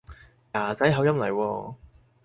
[0.53, 1.75] 㗎仔口音嚟喎